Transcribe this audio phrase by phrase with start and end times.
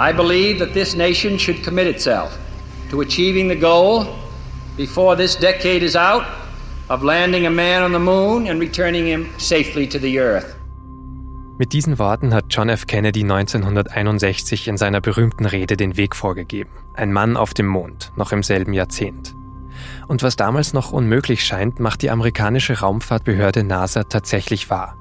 [0.00, 2.38] I believe that this nation should commit itself
[2.88, 4.06] to achieving the goal
[4.78, 6.24] before this decade is out
[6.88, 10.56] of landing a man on the moon and returning him safely to the earth.
[11.58, 12.86] Mit diesen Worten hat John F.
[12.86, 16.70] Kennedy 1961 in seiner berühmten Rede den Weg vorgegeben.
[16.94, 19.34] Ein Mann auf dem Mond, noch im selben Jahrzehnt.
[20.08, 24.96] Und was damals noch unmöglich scheint, macht die amerikanische Raumfahrtbehörde NASA tatsächlich wahr.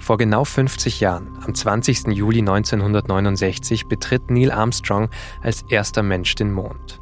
[0.00, 2.08] Vor genau 50 Jahren, am 20.
[2.08, 5.10] Juli 1969, betritt Neil Armstrong
[5.42, 7.00] als erster Mensch den Mond.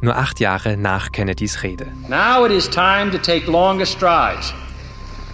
[0.00, 1.92] Nur acht Jahre nach Kennedys Rede.
[2.08, 4.54] Now it is time to take longer strides.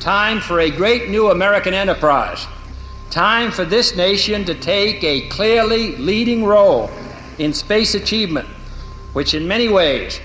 [0.01, 2.49] Time for a great new American enterprise.
[3.11, 6.91] Time for this nation to take a clearly leading role
[7.39, 8.49] in space achievement,
[9.13, 10.21] which in many ways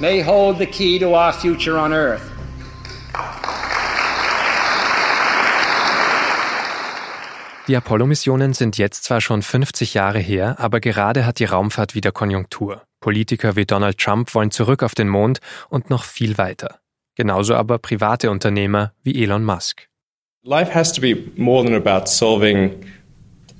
[0.00, 2.30] may hold the key to our future on Earth.
[7.66, 12.12] Die Apollo-Missionen sind jetzt zwar schon 50 Jahre her, aber gerade hat die Raumfahrt wieder
[12.12, 12.82] Konjunktur.
[13.00, 16.80] Politiker wie Donald Trump wollen zurück auf den Mond und noch viel weiter.
[17.14, 19.88] Genauso aber private Unternehmer wie Elon Musk.
[20.44, 22.84] life has to be more than about solving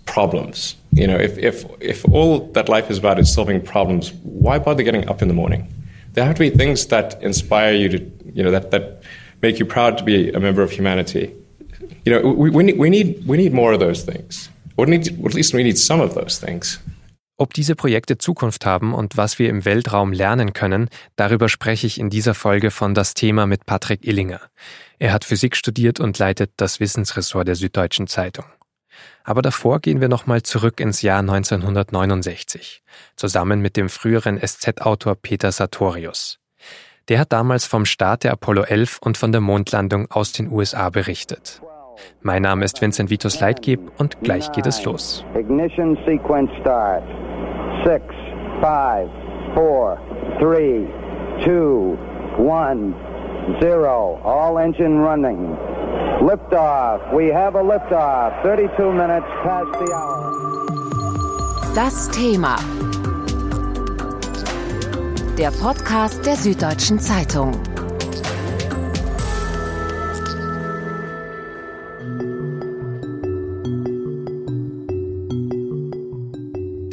[0.04, 0.76] problems.
[0.92, 4.82] You know, if, if, if all that life is about is solving problems, why bother
[4.82, 5.66] getting up in the morning?
[6.12, 7.98] There have to be things that inspire you to,
[8.34, 9.02] you know, that, that
[9.40, 11.32] make you proud to be a member of humanity.
[12.04, 14.50] You know, we, we, need, we, need, we need more of those things.
[14.76, 16.80] Or, need, or at least we need some of those things.
[17.36, 21.98] Ob diese Projekte Zukunft haben und was wir im Weltraum lernen können, darüber spreche ich
[21.98, 24.40] in dieser Folge von Das Thema mit Patrick Illinger.
[25.00, 28.44] Er hat Physik studiert und leitet das Wissensressort der Süddeutschen Zeitung.
[29.24, 32.82] Aber davor gehen wir nochmal zurück ins Jahr 1969,
[33.16, 36.38] zusammen mit dem früheren SZ-Autor Peter Sartorius.
[37.08, 40.88] Der hat damals vom Start der Apollo 11 und von der Mondlandung aus den USA
[40.90, 41.60] berichtet.
[42.22, 45.24] Mein Name ist Vincent Vitus Leitgeb und gleich geht es los.
[45.34, 47.02] Ignition sequence start.
[47.84, 48.02] Six,
[48.60, 49.08] five,
[49.54, 49.98] four,
[50.38, 50.86] three,
[51.44, 51.96] two,
[52.38, 52.94] one,
[53.60, 54.20] zero.
[54.24, 55.56] All engine running.
[56.20, 57.00] Liftoff.
[57.12, 58.42] We have a liftoff.
[58.42, 60.24] 32 minutes past the hour.
[61.74, 62.56] Das Thema.
[65.36, 67.52] Der Podcast der Süddeutschen Zeitung.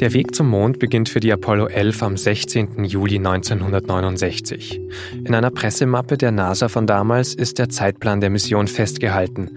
[0.02, 2.82] Der Weg zum Mond beginnt für die Apollo 11 am 16.
[2.82, 4.80] Juli 1969.
[5.24, 9.52] In einer Pressemappe der NASA von damals ist der Zeitplan der Mission festgehalten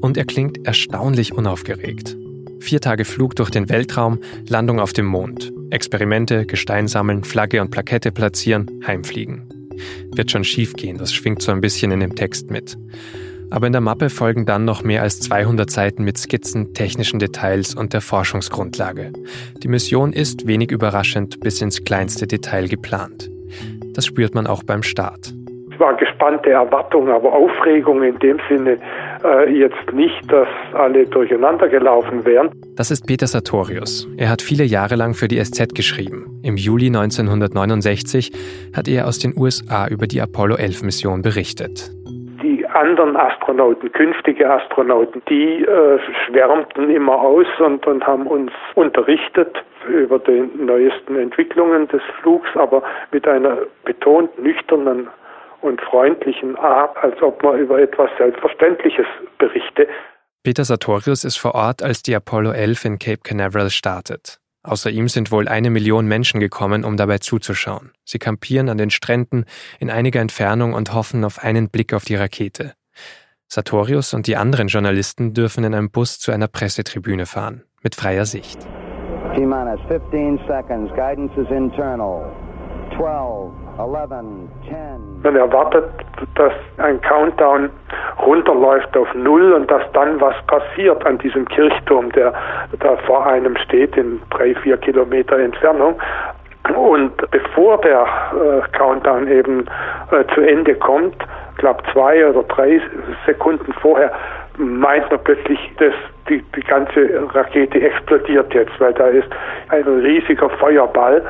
[0.00, 2.16] und er klingt erstaunlich unaufgeregt.
[2.60, 7.70] Vier Tage Flug durch den Weltraum, Landung auf dem Mond, Experimente, Gestein sammeln, Flagge und
[7.70, 9.50] Plakette platzieren, heimfliegen.
[10.14, 12.78] Wird schon schief gehen, das schwingt so ein bisschen in dem Text mit.
[13.50, 17.74] Aber in der Mappe folgen dann noch mehr als 200 Seiten mit Skizzen, technischen Details
[17.74, 19.12] und der Forschungsgrundlage.
[19.62, 23.30] Die Mission ist wenig überraschend bis ins kleinste Detail geplant.
[23.94, 25.34] Das spürt man auch beim Start.
[25.72, 28.78] Es war gespannte Erwartung, aber Aufregung in dem Sinne
[29.24, 32.50] äh, jetzt nicht, dass alle durcheinander gelaufen wären.
[32.76, 34.06] Das ist Peter Sartorius.
[34.16, 36.38] Er hat viele Jahre lang für die SZ geschrieben.
[36.42, 38.30] Im Juli 1969
[38.76, 41.90] hat er aus den USA über die Apollo 11 Mission berichtet
[42.74, 49.56] anderen Astronauten, künftige Astronauten, die äh, schwärmten immer aus und, und haben uns unterrichtet
[49.88, 52.82] über die neuesten Entwicklungen des Flugs, aber
[53.12, 55.08] mit einer betont nüchternen
[55.62, 59.06] und freundlichen Art, als ob man über etwas Selbstverständliches
[59.38, 59.88] berichte.
[60.42, 64.40] Peter Sartorius ist vor Ort, als die Apollo 11 in Cape Canaveral startet.
[64.62, 67.92] Außer ihm sind wohl eine Million Menschen gekommen, um dabei zuzuschauen.
[68.04, 69.44] Sie kampieren an den Stränden
[69.78, 72.74] in einiger Entfernung und hoffen auf einen Blick auf die Rakete.
[73.48, 78.26] Sartorius und die anderen Journalisten dürfen in einem Bus zu einer Pressetribüne fahren, mit freier
[78.26, 78.60] Sicht.
[79.34, 80.92] T-minus 15 seconds.
[80.94, 82.30] Guidance is internal.
[82.96, 83.59] 12, 11, 10.
[85.22, 85.84] Man erwartet,
[86.34, 87.70] dass ein Countdown
[88.24, 92.32] runterläuft auf Null und dass dann was passiert an diesem Kirchturm, der
[92.78, 95.98] da vor einem steht in drei, vier Kilometer Entfernung.
[96.76, 99.66] Und bevor der äh, Countdown eben
[100.10, 101.16] äh, zu Ende kommt,
[101.56, 102.80] glaube zwei oder drei
[103.26, 104.12] Sekunden vorher,
[104.60, 105.94] meint man plötzlich, dass
[106.28, 109.28] die, die ganze Rakete explodiert jetzt, weil da ist
[109.68, 111.22] ein riesiger Feuerball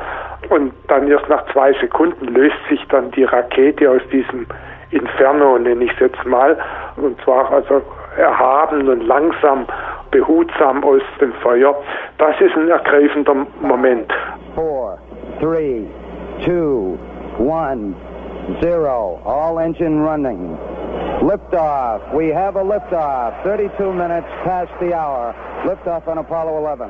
[0.49, 4.45] und dann erst nach zwei Sekunden löst sich dann die Rakete aus diesem
[4.91, 6.57] Inferno, nenne ich es jetzt mal,
[6.97, 7.81] und zwar also
[8.17, 9.65] erhaben und langsam,
[10.11, 11.73] behutsam aus dem Feuer.
[12.17, 14.11] Das ist ein ergreifender Moment.
[14.55, 14.97] Four,
[15.39, 15.85] three,
[16.43, 16.97] two,
[17.39, 17.95] one,
[18.59, 19.21] zero.
[19.25, 20.57] All engine running.
[21.21, 22.01] Liftoff.
[22.13, 23.43] We have a liftoff.
[23.43, 25.35] 32 minutes past the hour.
[25.65, 26.89] Liftoff on Apollo 11.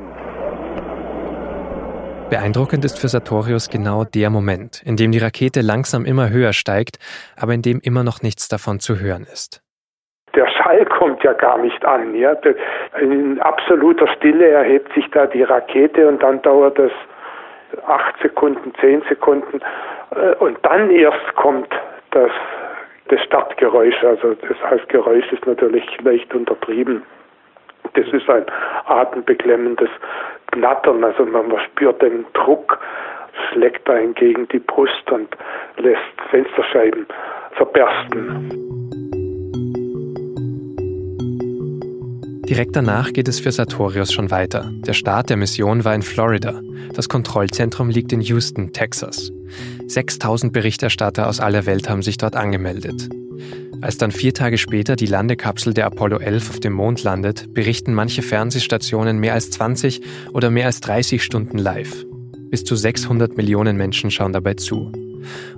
[2.30, 6.98] Beeindruckend ist für Sartorius genau der Moment, in dem die Rakete langsam immer höher steigt,
[7.38, 9.62] aber in dem immer noch nichts davon zu hören ist.
[10.34, 12.14] Der Schall kommt ja gar nicht an.
[12.14, 12.32] Ja?
[12.98, 16.92] In absoluter Stille erhebt sich da die Rakete und dann dauert es
[17.86, 19.60] acht Sekunden, zehn Sekunden
[20.16, 21.68] äh, und dann erst kommt
[22.12, 22.30] das,
[23.08, 24.02] das Startgeräusch.
[24.02, 27.02] Also das heißt, Geräusch ist natürlich leicht untertrieben.
[27.94, 28.46] Das ist ein
[28.86, 29.90] atembeklemmendes
[30.52, 32.78] Knattern, also man, spürt den Druck,
[33.50, 35.28] schlägt einen gegen die Brust und
[35.78, 36.00] lässt
[36.30, 37.06] Fensterscheiben
[37.52, 38.81] verbersten.
[42.52, 44.70] Direkt danach geht es für Sartorius schon weiter.
[44.86, 46.60] Der Start der Mission war in Florida.
[46.92, 49.32] Das Kontrollzentrum liegt in Houston, Texas.
[49.86, 53.08] 6000 Berichterstatter aus aller Welt haben sich dort angemeldet.
[53.80, 57.94] Als dann vier Tage später die Landekapsel der Apollo 11 auf dem Mond landet, berichten
[57.94, 60.02] manche Fernsehstationen mehr als 20
[60.34, 62.04] oder mehr als 30 Stunden live.
[62.50, 64.92] Bis zu 600 Millionen Menschen schauen dabei zu.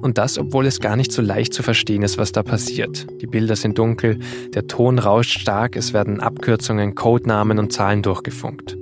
[0.00, 3.06] Und das, obwohl es gar nicht so leicht zu verstehen ist, was da passiert.
[3.20, 4.18] Die Bilder sind dunkel,
[4.54, 8.76] der Ton rauscht stark, es werden Abkürzungen, Codenamen und Zahlen durchgefunkt.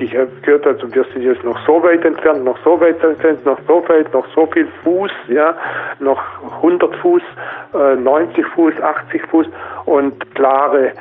[0.00, 3.44] Ich habe gehört, also wir sind jetzt noch so weit entfernt, noch so weit entfernt,
[3.44, 5.54] noch so weit, noch so viel Fuß, ja,
[5.98, 6.18] noch
[6.62, 7.22] 100 Fuß,
[7.74, 9.46] äh, 90 Fuß, 80 Fuß
[9.84, 10.92] und klare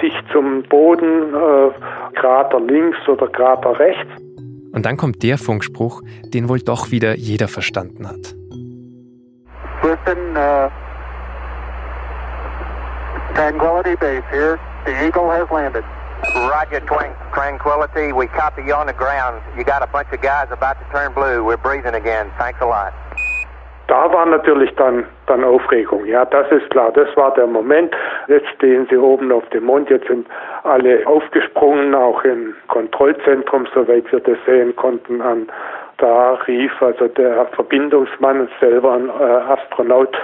[0.00, 4.10] Sicht zum Boden, äh, Krater links oder Krater rechts.
[4.72, 6.02] Und dann kommt der Funkspruch,
[6.32, 8.34] den wohl doch wieder jeder verstanden hat.
[9.84, 10.70] Listen, uh,
[13.34, 14.58] Tranquility Base here.
[14.86, 15.84] The Eagle has landed.
[16.34, 18.12] Roger, twang, Tranquility.
[18.12, 19.42] We copy you on the ground.
[19.58, 21.44] You got a bunch of guys about to turn blue.
[21.44, 22.32] We're breathing again.
[22.38, 22.94] Thanks a lot.
[23.88, 26.06] Da war natürlich dann, dann Aufregung.
[26.06, 26.90] Ja, das ist klar.
[26.92, 27.94] Das war der Moment.
[28.28, 29.90] Jetzt stehen sie oben auf dem Mond.
[29.90, 30.26] Jetzt sind
[30.62, 35.46] alle aufgesprungen, auch im Kontrollzentrum, soweit wir das sehen konnten, an
[36.04, 40.14] da rief also der Verbindungsmann selber ein äh, Astronaut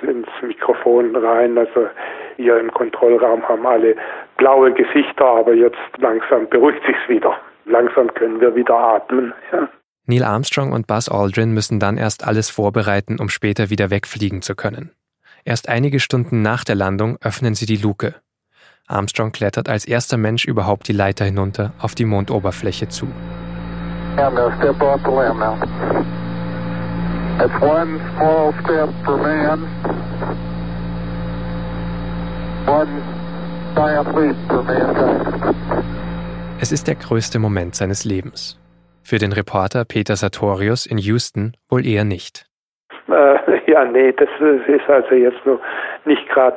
[0.00, 1.58] ins Mikrofon rein.
[1.58, 1.88] Also
[2.36, 3.96] hier im Kontrollraum haben alle
[4.38, 7.36] blaue Gesichter, aber jetzt langsam beruhigt sich's wieder.
[7.66, 9.34] Langsam können wir wieder atmen.
[9.52, 9.68] Ja.
[10.06, 14.54] Neil Armstrong und Buzz Aldrin müssen dann erst alles vorbereiten, um später wieder wegfliegen zu
[14.54, 14.92] können.
[15.44, 18.14] Erst einige Stunden nach der Landung öffnen sie die Luke.
[18.86, 23.08] Armstrong klettert als erster Mensch überhaupt die Leiter hinunter auf die Mondoberfläche zu.
[24.18, 25.56] I'm going to step off the limb now.
[27.38, 29.60] That's one small step for man,
[32.66, 33.02] one
[33.74, 35.54] giant leap for mankind.
[36.58, 38.58] Es ist der größte Moment seines Lebens.
[39.02, 42.46] Für den Reporter Peter Sartorius in Houston wohl eher nicht.
[43.08, 45.60] Äh, ja, nee, das ist also jetzt nur
[46.06, 46.56] nicht gerade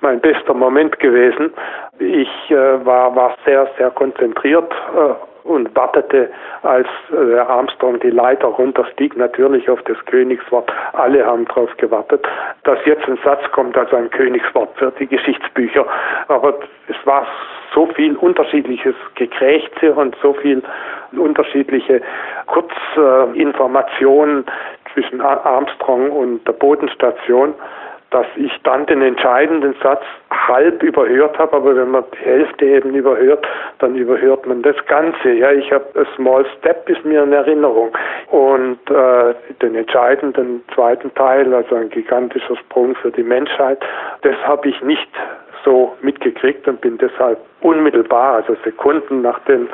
[0.00, 1.52] mein bester Moment gewesen.
[1.98, 6.30] Ich äh, war, war sehr, sehr konzentriert äh, und wartete,
[6.62, 10.72] als äh, Armstrong die Leiter runterstieg, natürlich auf das Königswort.
[10.92, 12.26] Alle haben darauf gewartet,
[12.64, 15.86] dass jetzt ein Satz kommt, also ein Königswort für die Geschichtsbücher.
[16.28, 16.54] Aber
[16.88, 17.26] es war
[17.74, 20.62] so viel unterschiedliches Gekrächze und so viel
[21.12, 22.02] unterschiedliche
[22.46, 24.44] Kurzinformationen
[24.92, 27.54] zwischen Armstrong und der Bodenstation
[28.12, 32.94] dass ich dann den entscheidenden Satz halb überhört habe, aber wenn man die Hälfte eben
[32.94, 33.46] überhört,
[33.78, 35.32] dann überhört man das Ganze.
[35.32, 37.96] Ja, ich habe a small step ist mir in Erinnerung
[38.30, 43.78] und äh, den entscheidenden zweiten Teil, also ein gigantischer Sprung für die Menschheit,
[44.22, 45.08] das habe ich nicht
[45.64, 49.68] so mitgekriegt und bin deshalb unmittelbar, also Sekunden nachdem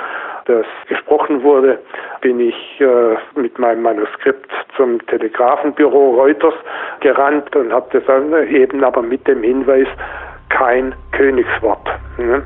[0.47, 1.79] das gesprochen wurde,
[2.23, 6.55] bin ich äh, mit meinem Manuskript zum Telegrafenbüro Reuters
[7.01, 9.87] gerannt und habe das eben aber mit dem Hinweis,
[10.49, 11.87] kein Königswort.
[12.17, 12.43] Ne?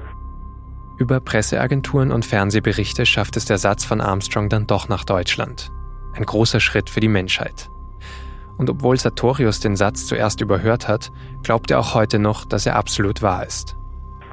[0.99, 5.71] Über Presseagenturen und Fernsehberichte schafft es der Satz von Armstrong dann doch nach Deutschland.
[6.17, 7.71] Ein großer Schritt für die Menschheit.
[8.63, 11.11] Und obwohl Sartorius den Satz zuerst überhört hat,
[11.43, 13.77] glaubt er auch heute noch, dass er absolut wahr ist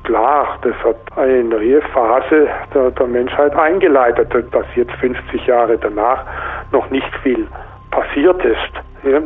[0.03, 6.25] klar, das hat eine neue Phase der, der Menschheit eingeleitet, dass jetzt 50 Jahre danach
[6.71, 7.47] noch nicht viel
[7.91, 9.21] passiert ist, ja?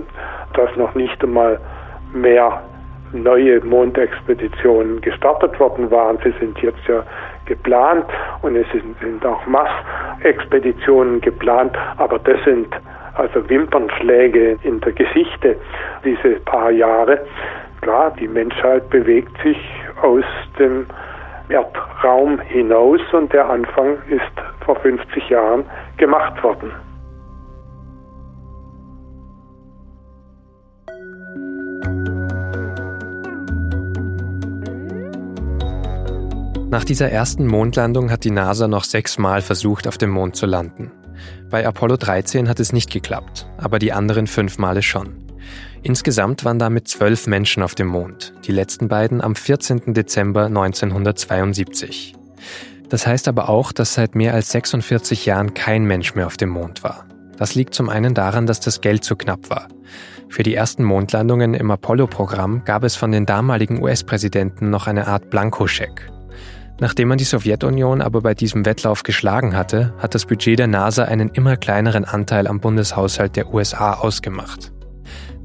[0.54, 1.58] dass noch nicht einmal
[2.14, 2.62] mehr
[3.14, 6.18] neue Mondexpeditionen gestartet worden waren.
[6.24, 7.04] Sie sind jetzt ja
[7.46, 8.08] geplant
[8.42, 12.68] und es sind, auch Massexpeditionen geplant, aber das sind
[13.16, 15.58] also Wimpernschläge in der Geschichte,
[16.04, 17.26] diese paar Jahre.
[17.82, 19.58] Klar, die Menschheit bewegt sich
[20.02, 20.26] aus
[20.58, 20.86] dem
[21.50, 25.66] Erdraum hinaus und der Anfang ist vor 50 Jahren
[25.98, 26.72] gemacht worden.
[36.72, 41.03] Nach dieser ersten Mondlandung hat die NASA noch sechsmal versucht, auf dem Mond zu landen.
[41.54, 45.14] Bei Apollo 13 hat es nicht geklappt, aber die anderen fünf Male schon.
[45.84, 49.94] Insgesamt waren damit zwölf Menschen auf dem Mond, die letzten beiden am 14.
[49.94, 52.16] Dezember 1972.
[52.90, 56.50] Das heißt aber auch, dass seit mehr als 46 Jahren kein Mensch mehr auf dem
[56.50, 57.06] Mond war.
[57.38, 59.68] Das liegt zum einen daran, dass das Geld zu knapp war.
[60.30, 65.30] Für die ersten Mondlandungen im Apollo-Programm gab es von den damaligen US-Präsidenten noch eine Art
[65.30, 66.13] Blankoscheck.
[66.84, 71.06] Nachdem man die Sowjetunion aber bei diesem Wettlauf geschlagen hatte, hat das Budget der NASA
[71.06, 74.74] einen immer kleineren Anteil am Bundeshaushalt der USA ausgemacht.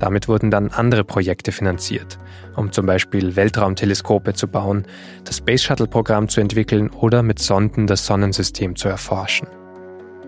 [0.00, 2.18] Damit wurden dann andere Projekte finanziert,
[2.56, 4.84] um zum Beispiel Weltraumteleskope zu bauen,
[5.22, 9.46] das Space Shuttle-Programm zu entwickeln oder mit Sonden das Sonnensystem zu erforschen.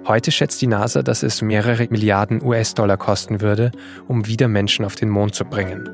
[0.07, 3.73] Heute schätzt die NASA, dass es mehrere Milliarden US-Dollar kosten würde,
[4.07, 5.89] um wieder Menschen auf den Mond zu bringen.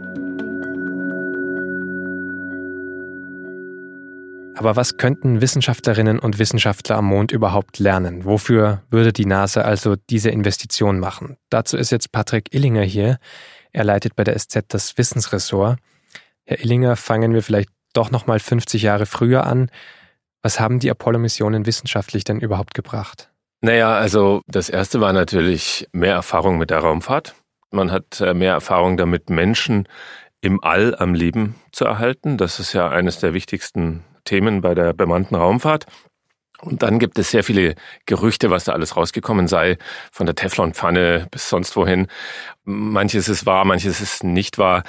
[4.56, 8.24] Aber was könnten Wissenschaftlerinnen und Wissenschaftler am Mond überhaupt lernen?
[8.24, 11.36] Wofür würde die NASA also diese Investition machen?
[11.50, 13.18] Dazu ist jetzt Patrick Illinger hier.
[13.72, 15.78] Er leitet bei der SZ das Wissensressort.
[16.44, 19.70] Herr Illinger, fangen wir vielleicht doch noch mal 50 Jahre früher an.
[20.40, 23.30] Was haben die Apollo-Missionen wissenschaftlich denn überhaupt gebracht?
[23.60, 27.34] Naja, also das erste war natürlich mehr Erfahrung mit der Raumfahrt.
[27.70, 29.86] Man hat äh, mehr Erfahrung damit, Menschen
[30.40, 32.38] im All am Leben zu erhalten.
[32.38, 35.86] Das ist ja eines der wichtigsten Themen bei der bemannten Raumfahrt.
[36.60, 37.74] Und dann gibt es sehr viele
[38.06, 39.76] Gerüchte, was da alles rausgekommen sei,
[40.10, 42.06] von der Teflonpfanne bis sonst wohin.
[42.64, 44.82] Manches ist wahr, manches ist nicht wahr.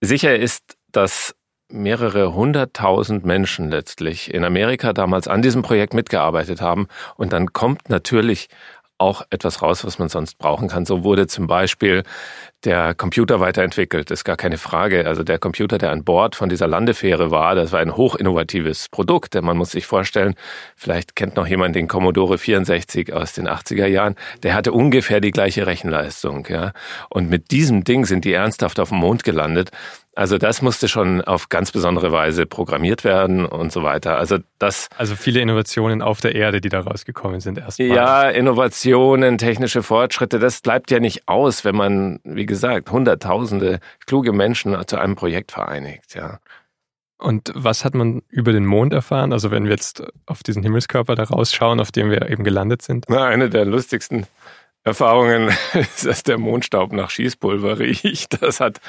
[0.00, 1.34] Sicher ist, dass
[1.68, 6.86] mehrere hunderttausend Menschen letztlich in Amerika damals an diesem Projekt mitgearbeitet haben.
[7.16, 8.48] Und dann kommt natürlich
[9.02, 10.86] auch etwas raus, was man sonst brauchen kann.
[10.86, 12.04] So wurde zum Beispiel
[12.64, 15.06] der Computer weiterentwickelt, ist gar keine Frage.
[15.06, 19.34] Also der Computer, der an Bord von dieser Landefähre war, das war ein hochinnovatives Produkt.
[19.34, 20.34] Denn man muss sich vorstellen,
[20.76, 25.32] vielleicht kennt noch jemand den Commodore 64 aus den 80er Jahren, der hatte ungefähr die
[25.32, 26.46] gleiche Rechenleistung.
[26.48, 26.72] Ja?
[27.10, 29.70] Und mit diesem Ding sind die ernsthaft auf dem Mond gelandet.
[30.14, 34.18] Also das musste schon auf ganz besondere Weise programmiert werden und so weiter.
[34.18, 34.88] Also das.
[34.96, 37.88] Also viele Innovationen auf der Erde, die da rausgekommen sind erstmal.
[37.88, 44.32] Ja, Innovationen, technische Fortschritte, das bleibt ja nicht aus, wenn man, wie gesagt, hunderttausende kluge
[44.32, 46.40] Menschen zu einem Projekt vereinigt, ja.
[47.16, 49.32] Und was hat man über den Mond erfahren?
[49.32, 53.06] Also wenn wir jetzt auf diesen Himmelskörper da rausschauen, auf dem wir eben gelandet sind?
[53.08, 54.26] Na, eine der lustigsten
[54.84, 55.50] Erfahrungen
[56.04, 58.42] dass der Mondstaub nach Schießpulver riecht.
[58.42, 58.80] Das hat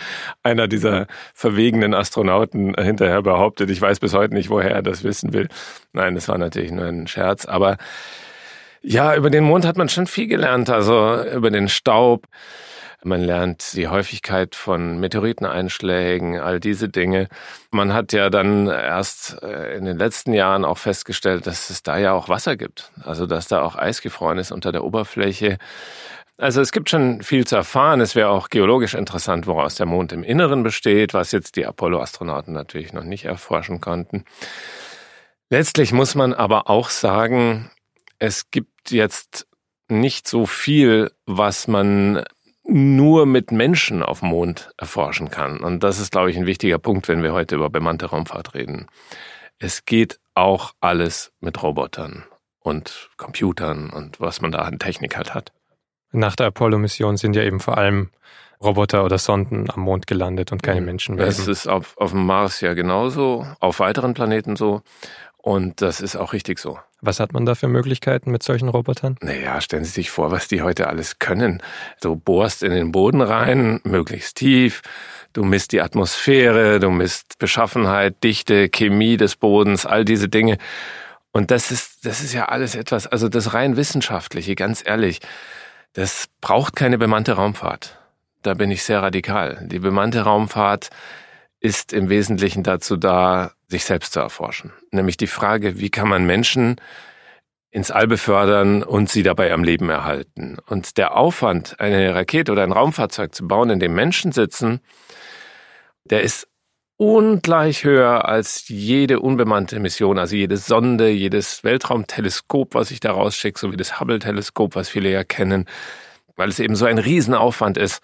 [0.42, 3.70] einer dieser verwegenen Astronauten hinterher behauptet.
[3.70, 5.50] Ich weiß bis heute nicht, woher er das wissen will.
[5.94, 7.46] Nein, das war natürlich nur ein Scherz.
[7.46, 7.78] Aber
[8.82, 10.70] ja, über den Mond hat man schon viel gelernt.
[10.70, 12.28] Also über den Staub.
[13.06, 17.28] Man lernt die Häufigkeit von Meteoriteneinschlägen, all diese Dinge.
[17.72, 21.98] Man hat ja dann erst äh, in den letzten Jahren auch festgestellt, dass es da
[21.98, 22.92] ja auch Wasser gibt.
[23.04, 25.58] Also dass da auch Eis gefroren ist unter der Oberfläche.
[26.38, 28.02] Also es gibt schon viel zu erfahren.
[28.02, 32.54] Es wäre auch geologisch interessant, woraus der Mond im Inneren besteht, was jetzt die Apollo-Astronauten
[32.54, 34.26] natürlich noch nicht erforschen konnten.
[35.50, 37.70] Letztlich muss man aber auch sagen,
[38.18, 39.46] es gibt jetzt
[39.88, 42.24] nicht so viel, was man
[42.66, 45.60] nur mit Menschen auf dem Mond erforschen kann.
[45.60, 48.88] Und das ist, glaube ich, ein wichtiger Punkt, wenn wir heute über bemannte Raumfahrt reden.
[49.60, 52.24] Es geht auch alles mit Robotern
[52.60, 55.52] und Computern und was man da an Technik halt hat.
[56.12, 58.10] Nach der Apollo-Mission sind ja eben vor allem
[58.62, 61.26] Roboter oder Sonden am Mond gelandet und keine Menschen mehr.
[61.26, 64.82] Das ist auf, auf dem Mars ja genauso, auf weiteren Planeten so.
[65.38, 66.80] Und das ist auch richtig so.
[67.06, 69.18] Was hat man da für Möglichkeiten mit solchen Robotern?
[69.20, 71.62] Naja, stellen Sie sich vor, was die heute alles können.
[72.02, 74.82] Du bohrst in den Boden rein, möglichst tief.
[75.34, 80.58] Du misst die Atmosphäre, du misst Beschaffenheit, Dichte, Chemie des Bodens, all diese Dinge.
[81.34, 85.20] Und das ist, das ist ja alles etwas, also das rein wissenschaftliche, ganz ehrlich,
[85.92, 88.00] das braucht keine bemannte Raumfahrt.
[88.44, 89.68] Da bin ich sehr radikal.
[89.70, 90.90] Die bemannte Raumfahrt
[91.64, 94.74] ist im Wesentlichen dazu da, sich selbst zu erforschen.
[94.92, 96.76] Nämlich die Frage, wie kann man Menschen
[97.72, 100.58] ins All befördern und sie dabei am Leben erhalten.
[100.68, 104.82] Und der Aufwand, eine Rakete oder ein Raumfahrzeug zu bauen, in dem Menschen sitzen,
[106.04, 106.50] der ist
[106.98, 113.58] ungleich höher als jede unbemannte Mission, also jede Sonde, jedes Weltraumteleskop, was ich da rausschicke,
[113.58, 115.66] so wie das Hubble-Teleskop, was viele ja kennen,
[116.36, 118.02] weil es eben so ein Riesenaufwand ist,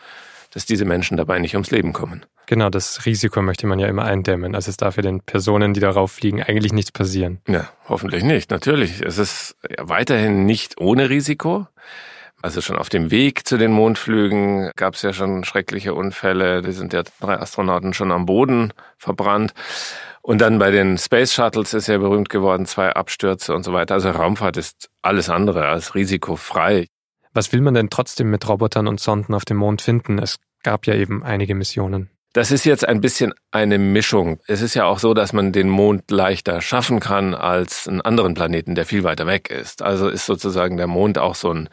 [0.54, 2.26] dass diese Menschen dabei nicht ums Leben kommen.
[2.48, 4.56] Genau, das Risiko möchte man ja immer eindämmen.
[4.56, 7.42] Also es darf ja den Personen, die darauf fliegen, eigentlich nichts passieren.
[7.48, 8.50] Ja, hoffentlich nicht.
[8.50, 9.02] Natürlich.
[9.02, 11.68] Es ist weiterhin nicht ohne Risiko.
[12.42, 16.62] Also schon auf dem Weg zu den Mondflügen gab es ja schon schreckliche Unfälle.
[16.62, 19.54] Die sind ja drei Astronauten schon am Boden verbrannt.
[20.22, 23.94] Und dann bei den Space Shuttles ist ja berühmt geworden, zwei Abstürze und so weiter.
[23.94, 26.88] Also Raumfahrt ist alles andere als risikofrei.
[27.34, 30.20] Was will man denn trotzdem mit Robotern und Sonden auf dem Mond finden?
[30.20, 32.10] Es gab ja eben einige Missionen.
[32.34, 34.40] Das ist jetzt ein bisschen eine Mischung.
[34.46, 38.36] Es ist ja auch so, dass man den Mond leichter schaffen kann als einen anderen
[38.36, 39.82] Planeten, der viel weiter weg ist.
[39.82, 41.70] Also ist sozusagen der Mond auch so, ein,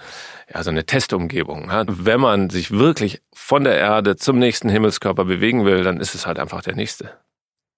[0.52, 1.70] ja, so eine Testumgebung.
[1.86, 6.26] Wenn man sich wirklich von der Erde zum nächsten Himmelskörper bewegen will, dann ist es
[6.26, 7.12] halt einfach der nächste.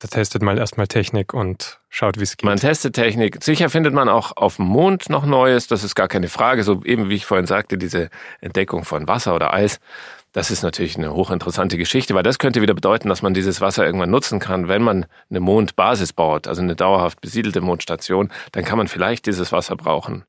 [0.01, 2.45] Da testet man erstmal Technik und schaut, wie es geht.
[2.45, 3.43] Man testet Technik.
[3.43, 6.63] Sicher findet man auch auf dem Mond noch Neues, das ist gar keine Frage.
[6.63, 9.81] So eben wie ich vorhin sagte, diese Entdeckung von Wasser oder Eis
[10.33, 13.87] das ist natürlich eine hochinteressante Geschichte, weil das könnte wieder bedeuten, dass man dieses Wasser
[13.87, 18.79] irgendwann nutzen kann, wenn man eine Mondbasis baut, also eine dauerhaft besiedelte Mondstation, dann kann
[18.79, 20.25] man vielleicht dieses Wasser brauchen.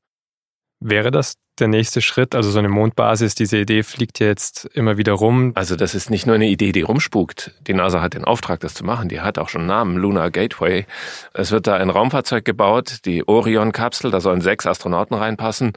[0.80, 2.34] Wäre das der nächste Schritt?
[2.34, 5.52] Also so eine Mondbasis, diese Idee fliegt ja jetzt immer wieder rum.
[5.54, 7.52] Also das ist nicht nur eine Idee, die rumspukt.
[7.66, 9.10] Die NASA hat den Auftrag, das zu machen.
[9.10, 10.86] Die hat auch schon einen Namen, Lunar Gateway.
[11.34, 15.72] Es wird da ein Raumfahrzeug gebaut, die Orion-Kapsel, da sollen sechs Astronauten reinpassen.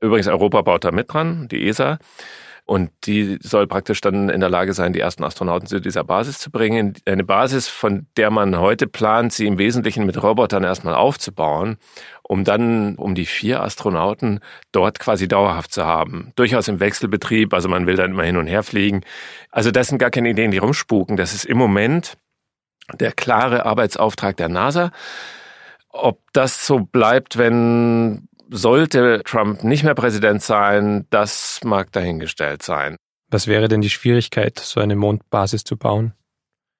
[0.00, 1.98] Übrigens, Europa baut da mit dran, die ESA.
[2.66, 6.38] Und die soll praktisch dann in der Lage sein, die ersten Astronauten zu dieser Basis
[6.38, 6.94] zu bringen.
[7.04, 11.76] Eine Basis, von der man heute plant, sie im Wesentlichen mit Robotern erstmal aufzubauen,
[12.22, 14.40] um dann um die vier Astronauten
[14.72, 16.32] dort quasi dauerhaft zu haben.
[16.36, 19.02] Durchaus im Wechselbetrieb, also man will dann immer hin und her fliegen.
[19.50, 21.18] Also das sind gar keine Ideen, die rumspuken.
[21.18, 22.16] Das ist im Moment
[22.98, 24.90] der klare Arbeitsauftrag der NASA.
[25.90, 32.96] Ob das so bleibt, wenn sollte Trump nicht mehr Präsident sein, das mag dahingestellt sein.
[33.30, 36.12] Was wäre denn die Schwierigkeit, so eine Mondbasis zu bauen?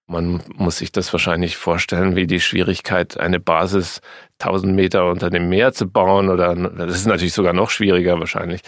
[0.07, 4.03] Man muss sich das wahrscheinlich vorstellen, wie die Schwierigkeit, eine Basis
[4.39, 8.61] 1000 Meter unter dem Meer zu bauen oder das ist natürlich sogar noch schwieriger wahrscheinlich.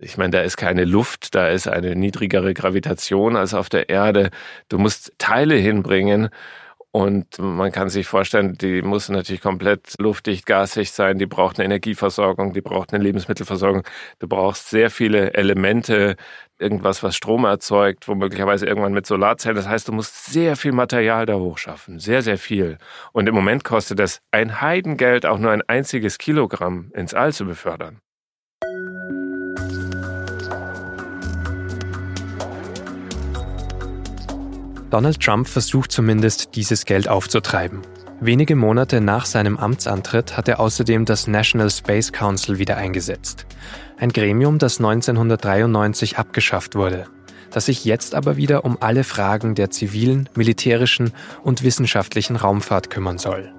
[0.00, 4.30] Ich meine, da ist keine Luft, da ist eine niedrigere Gravitation als auf der Erde.
[4.68, 6.28] Du musst Teile hinbringen
[6.94, 11.64] und man kann sich vorstellen, die muss natürlich komplett luftdicht, gasig sein, die braucht eine
[11.64, 13.82] Energieversorgung, die braucht eine Lebensmittelversorgung.
[14.20, 16.14] Du brauchst sehr viele Elemente,
[16.56, 19.56] irgendwas, was Strom erzeugt, womöglicherweise irgendwann mit Solarzellen.
[19.56, 22.78] Das heißt, du musst sehr viel Material da hochschaffen, sehr, sehr viel.
[23.10, 27.44] Und im Moment kostet es ein Heidengeld, auch nur ein einziges Kilogramm ins All zu
[27.44, 27.98] befördern.
[34.94, 37.80] Donald Trump versucht zumindest, dieses Geld aufzutreiben.
[38.20, 43.44] Wenige Monate nach seinem Amtsantritt hat er außerdem das National Space Council wieder eingesetzt.
[43.98, 47.06] Ein Gremium, das 1993 abgeschafft wurde,
[47.50, 51.10] das sich jetzt aber wieder um alle Fragen der zivilen, militärischen
[51.42, 53.52] und wissenschaftlichen Raumfahrt kümmern soll.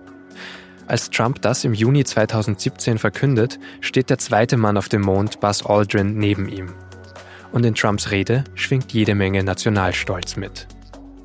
[0.87, 5.65] Als Trump das im Juni 2017 verkündet, steht der zweite Mann auf dem Mond, Buzz
[5.65, 6.71] Aldrin, neben ihm.
[7.51, 10.69] Und in Trumps Rede schwingt jede Menge Nationalstolz mit.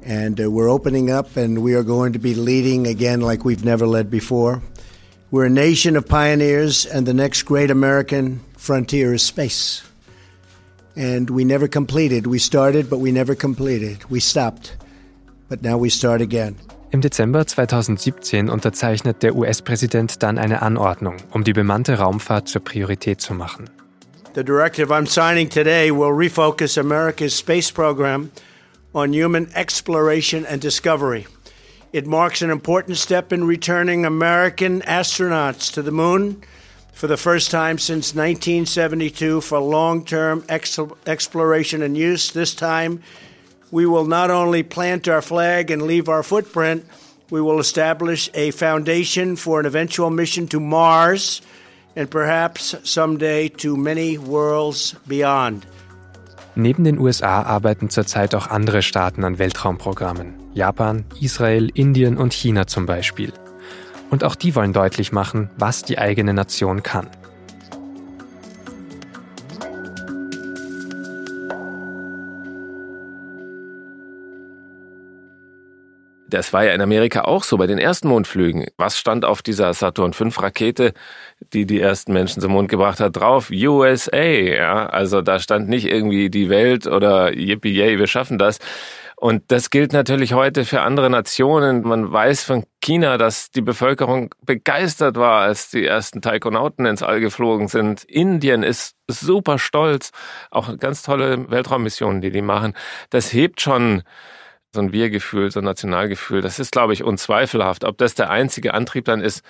[0.05, 3.65] And uh, we're opening up and we are going to be leading again like we've
[3.65, 4.63] never led before.
[5.31, 9.81] We're a nation of pioneers, and the next great American frontier is space.
[10.97, 12.27] And we never completed.
[12.27, 14.11] We started, but we never completed.
[14.11, 14.77] We stopped,
[15.49, 16.57] but now we start again.
[16.91, 23.21] Im Dezember 2017 unterzeichnet der US-Präsident dann eine Anordnung, um die bemannte Raumfahrt zur Priorität
[23.21, 23.71] zu machen.
[24.35, 28.33] The directive I'm signing today will refocus America's space program
[28.95, 31.27] on human exploration and discovery.
[31.93, 36.43] It marks an important step in returning American astronauts to the moon
[36.93, 42.33] for the first time since 1972 for long term ex- exploration and use.
[42.33, 43.03] This time,
[43.71, 46.85] we will not only plant our flag and leave our footprint,
[47.31, 51.43] we will establish a foundation for an eventual mission to Mars
[51.97, 55.67] and perhaps someday to many worlds beyond.
[56.61, 60.35] Neben den USA arbeiten zurzeit auch andere Staaten an Weltraumprogrammen.
[60.53, 63.33] Japan, Israel, Indien und China zum Beispiel.
[64.11, 67.09] Und auch die wollen deutlich machen, was die eigene Nation kann.
[76.31, 78.67] Das war ja in Amerika auch so bei den ersten Mondflügen.
[78.77, 80.93] Was stand auf dieser Saturn V Rakete,
[81.53, 83.51] die die ersten Menschen zum Mond gebracht hat, drauf?
[83.51, 84.87] USA, ja.
[84.87, 88.59] Also da stand nicht irgendwie die Welt oder yippie yay, wir schaffen das.
[89.21, 91.83] Und das gilt natürlich heute für andere Nationen.
[91.83, 97.21] Man weiß von China, dass die Bevölkerung begeistert war, als die ersten Taikonauten ins All
[97.21, 98.03] geflogen sind.
[98.05, 100.13] Indien ist super stolz.
[100.51, 102.73] Auch ganz tolle Weltraummissionen, die die machen.
[103.11, 104.05] Das hebt schon
[104.75, 107.85] so ein Wir-Gefühl, so ein Nationalgefühl, das ist, glaube ich, unzweifelhaft.
[107.85, 109.45] Ob das der einzige Antrieb dann ist,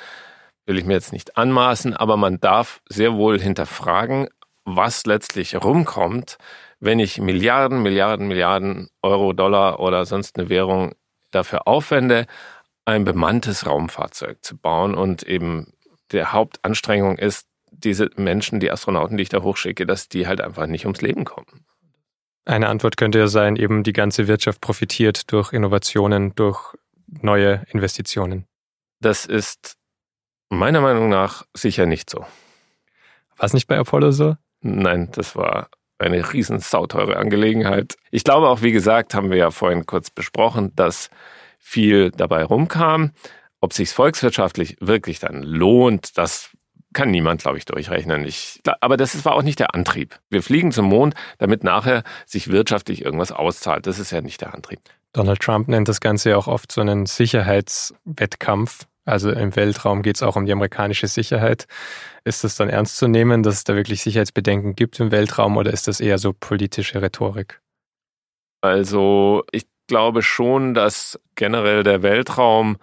[0.66, 4.28] will ich mir jetzt nicht anmaßen, aber man darf sehr wohl hinterfragen,
[4.64, 6.38] was letztlich rumkommt,
[6.78, 10.94] wenn ich Milliarden, Milliarden, Milliarden Euro, Dollar oder sonst eine Währung
[11.30, 12.26] dafür aufwende,
[12.84, 15.72] ein bemanntes Raumfahrzeug zu bauen und eben
[16.12, 20.66] der Hauptanstrengung ist, diese Menschen, die Astronauten, die ich da hochschicke, dass die halt einfach
[20.66, 21.64] nicht ums Leben kommen.
[22.44, 26.74] Eine Antwort könnte ja sein, eben die ganze Wirtschaft profitiert durch Innovationen, durch
[27.06, 28.46] neue Investitionen.
[29.00, 29.76] Das ist
[30.48, 32.20] meiner Meinung nach sicher nicht so.
[32.20, 34.36] War es nicht bei Apollo so?
[34.60, 37.96] Nein, das war eine riesen sauteure Angelegenheit.
[38.10, 41.10] Ich glaube auch, wie gesagt, haben wir ja vorhin kurz besprochen, dass
[41.58, 43.12] viel dabei rumkam.
[43.60, 46.50] Ob sich volkswirtschaftlich wirklich dann lohnt, das
[46.92, 48.24] kann niemand, glaube ich, durchrechnen.
[48.24, 50.18] Ich, aber das war auch nicht der Antrieb.
[50.28, 53.86] Wir fliegen zum Mond, damit nachher sich wirtschaftlich irgendwas auszahlt.
[53.86, 54.80] Das ist ja nicht der Antrieb.
[55.12, 58.86] Donald Trump nennt das Ganze ja auch oft so einen Sicherheitswettkampf.
[59.04, 61.66] Also im Weltraum geht es auch um die amerikanische Sicherheit.
[62.24, 65.72] Ist das dann ernst zu nehmen, dass es da wirklich Sicherheitsbedenken gibt im Weltraum oder
[65.72, 67.60] ist das eher so politische Rhetorik?
[68.60, 72.76] Also ich glaube schon, dass generell der Weltraum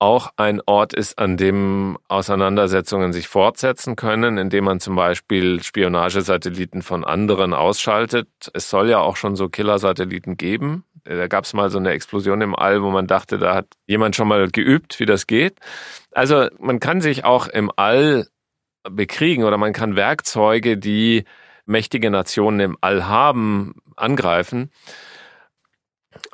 [0.00, 6.82] auch ein Ort ist, an dem Auseinandersetzungen sich fortsetzen können, indem man zum Beispiel Spionagesatelliten
[6.82, 8.28] von anderen ausschaltet.
[8.54, 10.84] Es soll ja auch schon so Killersatelliten geben.
[11.04, 14.16] Da gab es mal so eine Explosion im All, wo man dachte, da hat jemand
[14.16, 15.58] schon mal geübt, wie das geht.
[16.12, 18.26] Also man kann sich auch im All
[18.88, 21.24] bekriegen oder man kann Werkzeuge, die
[21.66, 24.70] mächtige Nationen im All haben, angreifen.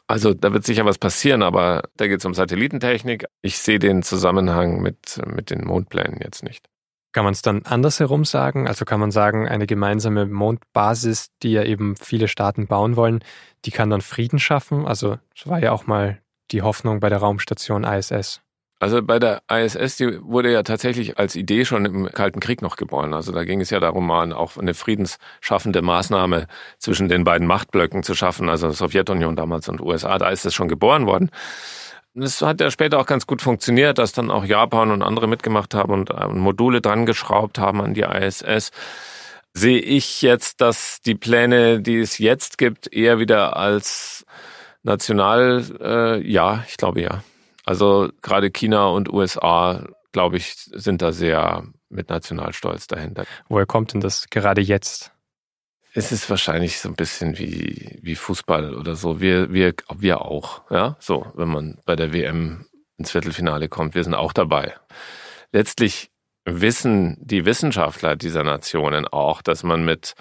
[0.06, 3.26] Also da wird sicher was passieren, aber da geht es um Satellitentechnik.
[3.42, 6.66] Ich sehe den Zusammenhang mit, mit den Mondplänen jetzt nicht.
[7.12, 8.68] Kann man es dann andersherum sagen?
[8.68, 13.24] Also kann man sagen, eine gemeinsame Mondbasis, die ja eben viele Staaten bauen wollen,
[13.64, 14.86] die kann dann Frieden schaffen?
[14.86, 18.42] Also das war ja auch mal die Hoffnung bei der Raumstation ISS.
[18.78, 22.76] Also bei der ISS, die wurde ja tatsächlich als Idee schon im Kalten Krieg noch
[22.76, 23.14] geboren.
[23.14, 26.46] Also da ging es ja darum, mal auch eine friedensschaffende Maßnahme
[26.78, 30.18] zwischen den beiden Machtblöcken zu schaffen, also Sowjetunion damals und USA.
[30.18, 31.30] Da ist es schon geboren worden.
[32.14, 35.74] Das hat ja später auch ganz gut funktioniert, dass dann auch Japan und andere mitgemacht
[35.74, 38.72] haben und äh, Module dran geschraubt haben an die ISS.
[39.54, 44.26] Sehe ich jetzt, dass die Pläne, die es jetzt gibt, eher wieder als
[44.82, 47.22] national, äh, ja, ich glaube ja.
[47.66, 53.26] Also gerade China und USA, glaube ich, sind da sehr mit Nationalstolz dahinter.
[53.48, 55.12] Woher kommt denn das gerade jetzt?
[55.92, 59.20] Es ist wahrscheinlich so ein bisschen wie, wie Fußball oder so.
[59.20, 60.96] Wir, wir, wir auch, ja.
[61.00, 62.66] So, wenn man bei der WM
[62.98, 64.74] ins Viertelfinale kommt, wir sind auch dabei.
[65.52, 66.10] Letztlich
[66.44, 70.14] wissen die Wissenschaftler dieser Nationen auch, dass man mit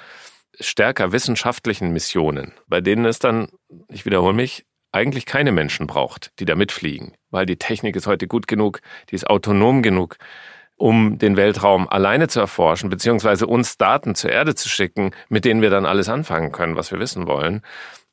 [0.60, 3.50] stärker wissenschaftlichen Missionen, bei denen es dann,
[3.90, 8.28] ich wiederhole mich, eigentlich keine Menschen braucht, die da mitfliegen, weil die Technik ist heute
[8.28, 8.80] gut genug,
[9.10, 10.18] die ist autonom genug,
[10.78, 15.62] um den Weltraum alleine zu erforschen, beziehungsweise uns Daten zur Erde zu schicken, mit denen
[15.62, 17.62] wir dann alles anfangen können, was wir wissen wollen.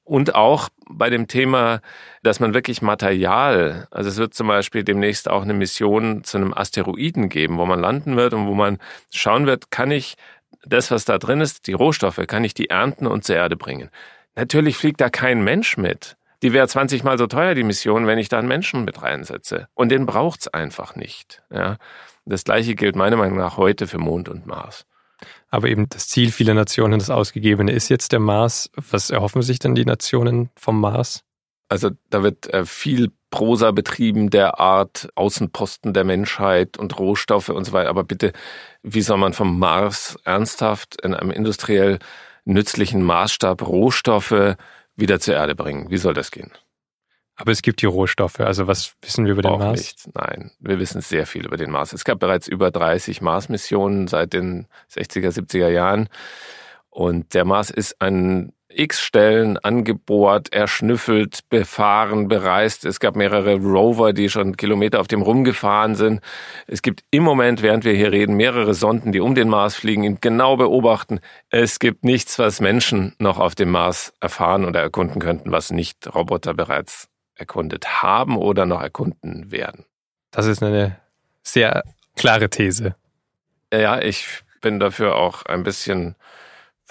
[0.04, 1.80] Und auch bei dem Thema,
[2.24, 6.52] dass man wirklich Material, also es wird zum Beispiel demnächst auch eine Mission zu einem
[6.52, 8.78] Asteroiden geben, wo man landen wird und wo man
[9.12, 10.16] schauen wird, kann ich
[10.64, 13.90] das, was da drin ist, die Rohstoffe, kann ich die ernten und zur Erde bringen.
[14.34, 18.18] Natürlich fliegt da kein Mensch mit die wäre 20 mal so teuer, die Mission, wenn
[18.18, 19.68] ich da einen Menschen mit reinsetze.
[19.74, 21.42] Und den braucht's einfach nicht.
[21.50, 21.78] Ja.
[22.24, 24.84] Das gleiche gilt meiner Meinung nach heute für Mond und Mars.
[25.50, 28.70] Aber eben das Ziel vieler Nationen, das Ausgegebene, ist jetzt der Mars.
[28.74, 31.24] Was erhoffen sich denn die Nationen vom Mars?
[31.68, 37.64] Also da wird äh, viel Prosa betrieben der Art Außenposten der Menschheit und Rohstoffe und
[37.64, 37.88] so weiter.
[37.88, 38.32] Aber bitte,
[38.82, 41.98] wie soll man vom Mars ernsthaft in einem industriell
[42.44, 44.56] nützlichen Maßstab Rohstoffe
[44.96, 45.90] wieder zur Erde bringen.
[45.90, 46.52] Wie soll das gehen?
[47.34, 48.40] Aber es gibt die Rohstoffe.
[48.40, 49.78] Also was wissen wir über den Auch Mars?
[49.78, 50.14] Nicht.
[50.14, 51.92] Nein, wir wissen sehr viel über den Mars.
[51.92, 56.08] Es gab bereits über 30 Mars-Missionen seit den 60er, 70er Jahren.
[56.90, 62.84] Und der Mars ist ein x Stellen angebohrt, erschnüffelt, befahren, bereist.
[62.84, 66.20] Es gab mehrere Rover, die schon Kilometer auf dem rumgefahren sind.
[66.66, 70.04] Es gibt im Moment, während wir hier reden, mehrere Sonden, die um den Mars fliegen,
[70.04, 71.20] ihn genau beobachten.
[71.50, 76.14] Es gibt nichts, was Menschen noch auf dem Mars erfahren oder erkunden könnten, was nicht
[76.14, 79.84] Roboter bereits erkundet haben oder noch erkunden werden.
[80.30, 80.96] Das ist eine
[81.42, 81.82] sehr
[82.16, 82.94] klare These.
[83.72, 86.14] Ja, ich bin dafür auch ein bisschen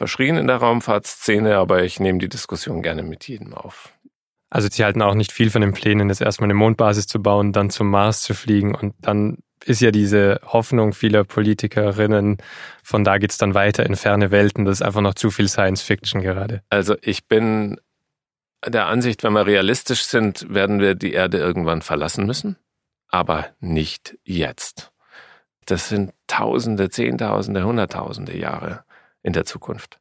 [0.01, 3.95] verschrien in der Raumfahrtszene, aber ich nehme die Diskussion gerne mit jedem auf.
[4.49, 7.53] Also Sie halten auch nicht viel von den Plänen, jetzt erstmal eine Mondbasis zu bauen,
[7.53, 12.37] dann zum Mars zu fliegen und dann ist ja diese Hoffnung vieler Politikerinnen,
[12.83, 15.83] von da geht's dann weiter in ferne Welten, das ist einfach noch zu viel Science
[15.83, 16.63] Fiction gerade.
[16.71, 17.79] Also ich bin
[18.65, 22.57] der Ansicht, wenn wir realistisch sind, werden wir die Erde irgendwann verlassen müssen,
[23.07, 24.91] aber nicht jetzt.
[25.67, 28.83] Das sind Tausende, Zehntausende, Hunderttausende Jahre
[29.23, 29.99] in der Zukunft.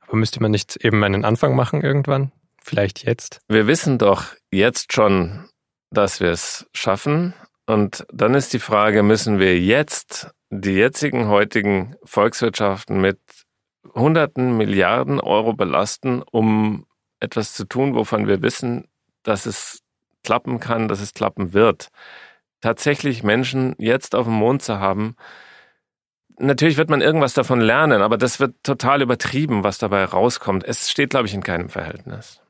[0.00, 2.32] Aber müsste man nicht eben einen Anfang machen irgendwann?
[2.62, 3.40] Vielleicht jetzt?
[3.48, 5.48] Wir wissen doch jetzt schon,
[5.90, 7.34] dass wir es schaffen.
[7.66, 13.20] Und dann ist die Frage, müssen wir jetzt die jetzigen heutigen Volkswirtschaften mit
[13.94, 16.86] hunderten Milliarden Euro belasten, um
[17.20, 18.88] etwas zu tun, wovon wir wissen,
[19.22, 19.82] dass es
[20.24, 21.88] klappen kann, dass es klappen wird.
[22.60, 25.16] Tatsächlich Menschen jetzt auf dem Mond zu haben,
[26.40, 30.64] natürlich wird man irgendwas davon lernen, aber das wird total übertrieben, was dabei rauskommt.
[30.64, 32.40] Es steht, glaube ich, in keinem Verhältnis.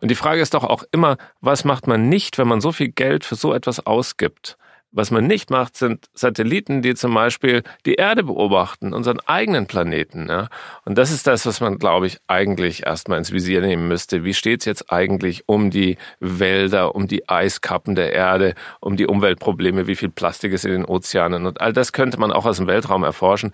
[0.00, 2.88] Und die Frage ist doch auch immer, was macht man nicht, wenn man so viel
[2.88, 4.56] Geld für so etwas ausgibt?
[4.96, 10.28] Was man nicht macht, sind Satelliten, die zum Beispiel die Erde beobachten, unseren eigenen Planeten.
[10.28, 10.48] Ja?
[10.84, 14.22] Und das ist das, was man, glaube ich, eigentlich erstmal ins Visier nehmen müsste.
[14.22, 19.08] Wie steht es jetzt eigentlich um die Wälder, um die Eiskappen der Erde, um die
[19.08, 21.44] Umweltprobleme, wie viel Plastik ist in den Ozeanen?
[21.44, 23.50] Und all das könnte man auch aus dem Weltraum erforschen.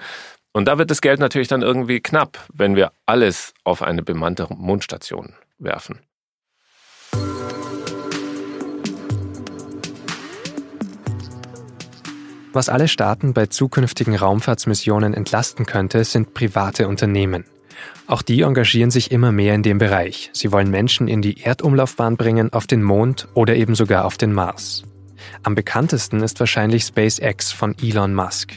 [0.52, 4.46] Und da wird das Geld natürlich dann irgendwie knapp, wenn wir alles auf eine bemannte
[4.50, 6.00] Mondstation werfen.
[12.52, 17.44] Was alle Staaten bei zukünftigen Raumfahrtsmissionen entlasten könnte, sind private Unternehmen.
[18.08, 20.30] Auch die engagieren sich immer mehr in dem Bereich.
[20.32, 24.32] Sie wollen Menschen in die Erdumlaufbahn bringen, auf den Mond oder eben sogar auf den
[24.32, 24.82] Mars.
[25.44, 28.54] Am bekanntesten ist wahrscheinlich SpaceX von Elon Musk.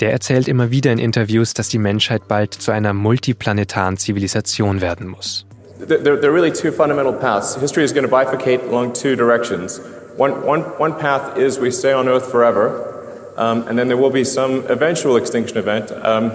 [0.00, 5.08] Der erzählt immer wieder in Interviews, dass die Menschheit bald zu einer multiplanetaren Zivilisation werden
[5.08, 5.44] muss.
[5.88, 7.56] There, there are really two fundamental paths.
[7.56, 9.80] History is going to bifurcate along two directions.
[10.16, 12.93] One, one, one path is we stay on Earth forever,
[13.36, 15.90] Um, and then there will be some eventual extinction event.
[15.90, 16.32] Um,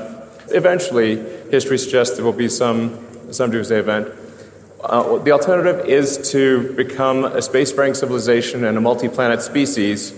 [0.49, 1.17] eventually,
[1.49, 2.97] history suggests there will be some,
[3.31, 4.09] some doomsday event.
[4.81, 10.12] Uh, the alternative is to become a spacefaring civilization and a multi planet species,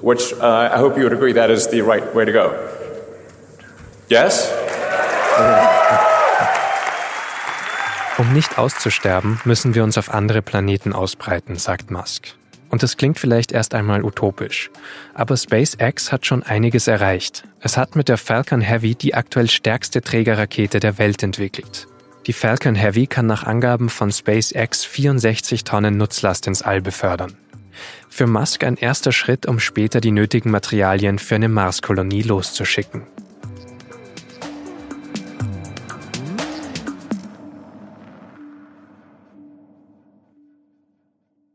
[0.00, 2.74] which uh, I hope you would agree that is the right way to go.
[4.08, 4.52] Yes?
[8.18, 12.37] Um nicht auszusterben, müssen wir uns auf andere Planeten ausbreiten, sagt Musk.
[12.70, 14.70] Und das klingt vielleicht erst einmal utopisch.
[15.14, 17.44] Aber SpaceX hat schon einiges erreicht.
[17.60, 21.86] Es hat mit der Falcon Heavy die aktuell stärkste Trägerrakete der Welt entwickelt.
[22.26, 27.38] Die Falcon Heavy kann nach Angaben von SpaceX 64 Tonnen Nutzlast ins All befördern.
[28.10, 33.02] Für Musk ein erster Schritt, um später die nötigen Materialien für eine Marskolonie loszuschicken.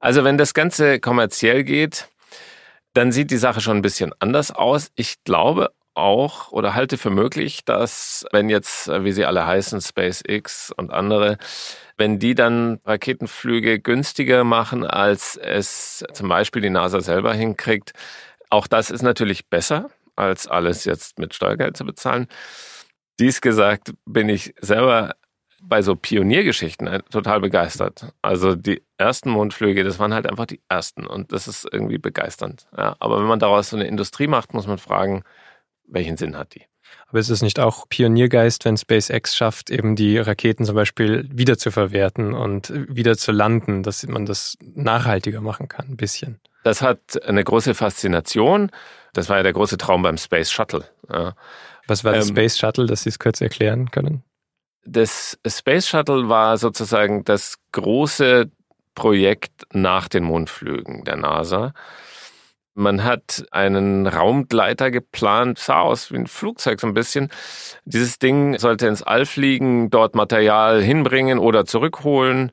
[0.04, 2.10] Also wenn das Ganze kommerziell geht,
[2.94, 4.92] dann sieht die Sache schon ein bisschen anders aus.
[4.96, 10.74] Ich glaube auch oder halte für möglich, dass wenn jetzt, wie sie alle heißen, SpaceX
[10.76, 11.38] und andere,
[11.96, 17.94] wenn die dann Raketenflüge günstiger machen, als es zum Beispiel die NASA selber hinkriegt,
[18.50, 22.28] auch das ist natürlich besser, als alles jetzt mit Steuergeld zu bezahlen.
[23.22, 25.16] Dies gesagt, bin ich selber
[25.63, 28.13] bei so Pioniergeschichten äh, total begeistert.
[28.22, 32.68] Also die ersten Mondflüge, das waren halt einfach die ersten und das ist irgendwie begeisternd.
[32.76, 35.24] Ja, aber wenn man daraus so eine Industrie macht, muss man fragen,
[35.86, 36.63] welchen Sinn hat die?
[37.08, 41.58] Aber ist es nicht auch Pioniergeist, wenn SpaceX schafft, eben die Raketen zum Beispiel wieder
[41.58, 46.39] zu verwerten und wieder zu landen, dass man das nachhaltiger machen kann, ein bisschen?
[46.63, 48.72] Das hat eine große Faszination.
[49.13, 50.86] Das war ja der große Traum beim Space Shuttle.
[51.12, 51.36] Ja.
[51.88, 54.24] Was war das ähm, Space Shuttle, dass Sie es kurz erklären können?
[54.86, 58.50] Das Space Shuttle war sozusagen das große
[58.96, 61.74] Projekt nach den Mondflügen der NASA.
[62.76, 67.30] Man hat einen Raumgleiter geplant, sah aus wie ein Flugzeug so ein bisschen.
[67.86, 72.52] Dieses Ding sollte ins All fliegen, dort Material hinbringen oder zurückholen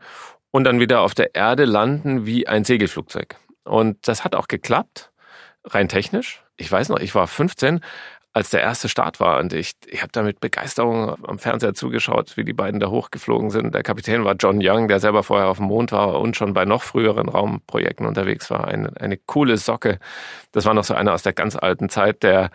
[0.50, 3.36] und dann wieder auf der Erde landen wie ein Segelflugzeug.
[3.64, 5.10] Und das hat auch geklappt,
[5.64, 6.42] rein technisch.
[6.56, 7.80] Ich weiß noch, ich war 15,
[8.32, 9.38] als der erste Start war.
[9.40, 13.50] Und ich, ich habe da mit Begeisterung am Fernseher zugeschaut, wie die beiden da hochgeflogen
[13.50, 13.74] sind.
[13.74, 16.64] Der Kapitän war John Young, der selber vorher auf dem Mond war und schon bei
[16.64, 18.68] noch früheren Raumprojekten unterwegs war.
[18.68, 19.98] Eine, eine coole Socke.
[20.52, 22.50] Das war noch so einer aus der ganz alten Zeit, der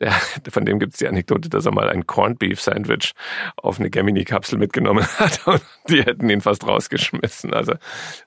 [0.00, 0.12] der,
[0.48, 3.12] von dem gibt es die Anekdote, dass er mal ein Corned Beef Sandwich
[3.56, 7.52] auf eine Gemini-Kapsel mitgenommen hat und die hätten ihn fast rausgeschmissen.
[7.52, 7.74] Also,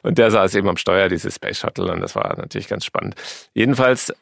[0.04, 3.16] und der saß eben am Steuer dieses Space Shuttle und das war natürlich ganz spannend.
[3.54, 4.14] Jedenfalls,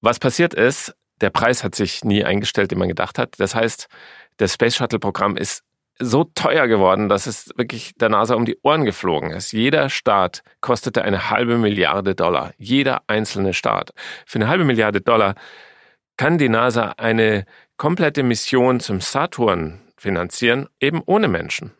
[0.00, 3.34] was passiert ist, der Preis hat sich nie eingestellt, den man gedacht hat.
[3.38, 3.88] Das heißt,
[4.36, 5.62] das Space Shuttle Programm ist
[5.98, 9.52] so teuer geworden, dass es wirklich der NASA um die Ohren geflogen ist.
[9.52, 12.52] Jeder Start kostete eine halbe Milliarde Dollar.
[12.58, 13.92] Jeder einzelne Start.
[14.26, 15.34] Für eine halbe Milliarde Dollar
[16.18, 21.72] kann die NASA eine komplette Mission zum Saturn finanzieren, eben ohne Menschen.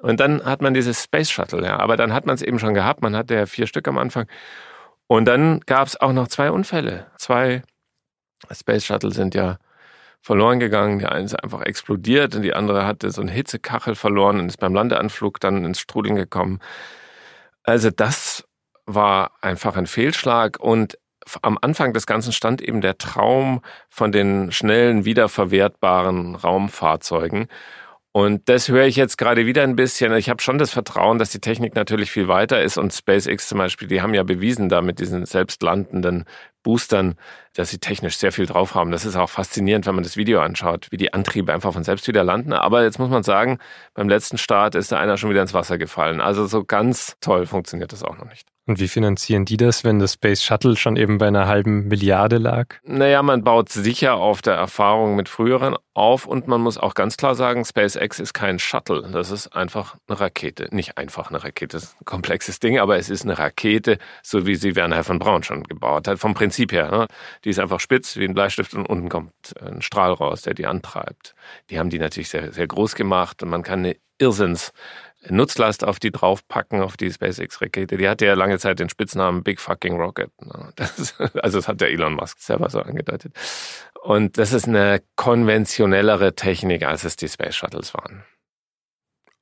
[0.00, 1.78] Und dann hat man dieses Space Shuttle, ja.
[1.78, 3.02] Aber dann hat man es eben schon gehabt.
[3.02, 4.26] Man hatte ja vier Stück am Anfang.
[5.08, 7.06] Und dann gab es auch noch zwei Unfälle.
[7.18, 7.62] Zwei
[8.52, 9.58] Space Shuttle sind ja
[10.22, 10.98] verloren gegangen.
[10.98, 14.58] Die eine ist einfach explodiert und die andere hatte so eine Hitzekachel verloren und ist
[14.58, 16.60] beim Landeanflug dann ins Strudeln gekommen.
[17.62, 18.44] Also das
[18.86, 20.98] war einfach ein Fehlschlag und
[21.42, 27.48] am Anfang des Ganzen stand eben der Traum von den schnellen, wiederverwertbaren Raumfahrzeugen.
[28.12, 30.12] Und das höre ich jetzt gerade wieder ein bisschen.
[30.14, 33.58] Ich habe schon das Vertrauen, dass die Technik natürlich viel weiter ist und SpaceX zum
[33.58, 36.24] Beispiel, die haben ja bewiesen da mit diesen selbstlandenden
[36.62, 37.14] Boostern,
[37.54, 38.90] dass sie technisch sehr viel drauf haben.
[38.90, 42.06] Das ist auch faszinierend, wenn man das Video anschaut, wie die Antriebe einfach von selbst
[42.08, 42.52] wieder landen.
[42.52, 43.58] Aber jetzt muss man sagen,
[43.94, 46.20] beim letzten Start ist da einer schon wieder ins Wasser gefallen.
[46.20, 48.48] Also so ganz toll funktioniert das auch noch nicht.
[48.70, 52.38] Und wie finanzieren die das, wenn das Space Shuttle schon eben bei einer halben Milliarde
[52.38, 52.76] lag?
[52.84, 57.16] Naja, man baut sicher auf der Erfahrung mit früheren auf und man muss auch ganz
[57.16, 59.10] klar sagen, SpaceX ist kein Shuttle.
[59.10, 60.68] Das ist einfach eine Rakete.
[60.70, 64.46] Nicht einfach eine Rakete, das ist ein komplexes Ding, aber es ist eine Rakete, so
[64.46, 66.92] wie sie Werner von Braun schon gebaut hat, vom Prinzip her.
[66.92, 67.08] Ne?
[67.44, 70.66] Die ist einfach spitz wie ein Bleistift und unten kommt ein Strahl raus, der die
[70.66, 71.34] antreibt.
[71.70, 74.72] Die haben die natürlich sehr, sehr groß gemacht und man kann eine Irrsinns
[75.28, 77.96] Nutzlast auf die draufpacken, auf die SpaceX-Rakete.
[77.98, 80.30] Die hatte ja lange Zeit den Spitznamen Big Fucking Rocket.
[80.76, 83.34] Das, also das hat der Elon Musk selber so angedeutet.
[84.02, 88.24] Und das ist eine konventionellere Technik, als es die Space Shuttles waren.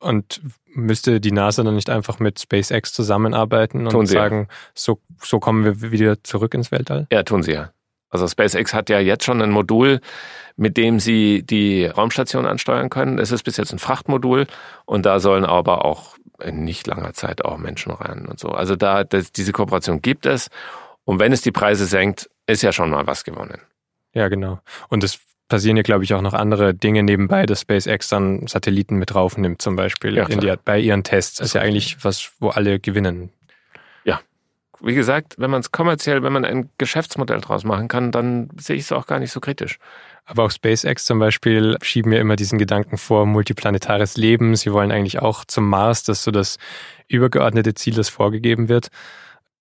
[0.00, 5.64] Und müsste die NASA dann nicht einfach mit SpaceX zusammenarbeiten und sagen, so, so kommen
[5.64, 7.06] wir wieder zurück ins Weltall?
[7.12, 7.72] Ja, tun sie ja.
[8.10, 10.00] Also SpaceX hat ja jetzt schon ein Modul,
[10.56, 13.18] mit dem sie die Raumstation ansteuern können.
[13.18, 14.46] Es ist bis jetzt ein Frachtmodul
[14.86, 18.48] und da sollen aber auch in nicht langer Zeit auch Menschen rein und so.
[18.50, 20.48] Also da das, diese Kooperation gibt es
[21.04, 23.60] und wenn es die Preise senkt, ist ja schon mal was gewonnen.
[24.14, 24.60] Ja, genau.
[24.88, 28.96] Und es passieren ja, glaube ich, auch noch andere Dinge nebenbei, dass SpaceX dann Satelliten
[28.96, 31.38] mit draufnimmt, zum Beispiel ja, die, bei ihren Tests.
[31.38, 33.30] Das ist ja eigentlich was, wo alle gewinnen
[34.80, 38.76] wie gesagt, wenn man es kommerziell, wenn man ein Geschäftsmodell draus machen kann, dann sehe
[38.76, 39.78] ich es auch gar nicht so kritisch.
[40.24, 44.54] Aber auch SpaceX zum Beispiel schieben ja immer diesen Gedanken vor, multiplanetares Leben.
[44.56, 46.58] Sie wollen eigentlich auch zum Mars, das ist so das
[47.08, 48.88] übergeordnete Ziel, das vorgegeben wird.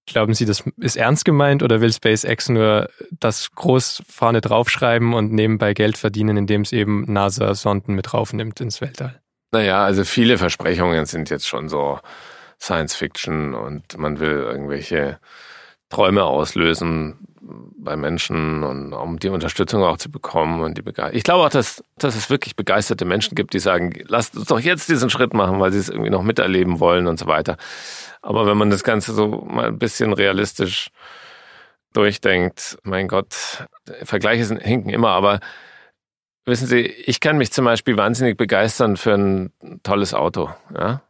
[0.05, 5.33] Glauben Sie, das ist ernst gemeint oder will SpaceX nur das groß vorne draufschreiben und
[5.33, 9.21] nebenbei Geld verdienen, indem es eben NASA-Sonden mit draufnimmt ins Weltall?
[9.51, 11.99] Naja, also viele Versprechungen sind jetzt schon so
[12.59, 15.19] Science Fiction und man will irgendwelche
[15.89, 17.27] Träume auslösen
[17.77, 21.17] bei Menschen und um die Unterstützung auch zu bekommen und die Begeisterung.
[21.17, 24.59] Ich glaube auch, dass, dass es wirklich begeisterte Menschen gibt, die sagen, lasst uns doch
[24.59, 27.57] jetzt diesen Schritt machen, weil sie es irgendwie noch miterleben wollen und so weiter.
[28.21, 30.89] Aber wenn man das Ganze so mal ein bisschen realistisch
[31.93, 33.65] durchdenkt, mein Gott,
[34.03, 35.39] Vergleiche sind, hinken immer, aber
[36.45, 40.49] wissen Sie, ich kann mich zum Beispiel wahnsinnig begeistern für ein tolles Auto.
[40.75, 41.01] Ja?